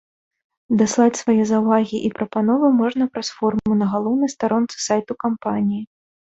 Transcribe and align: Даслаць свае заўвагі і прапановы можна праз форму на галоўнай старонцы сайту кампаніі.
Даслаць 0.79 1.19
свае 1.23 1.43
заўвагі 1.51 1.97
і 2.09 2.11
прапановы 2.17 2.73
можна 2.81 3.03
праз 3.19 3.27
форму 3.37 3.79
на 3.85 3.93
галоўнай 3.95 4.35
старонцы 4.39 4.77
сайту 4.89 5.21
кампаніі. 5.29 5.83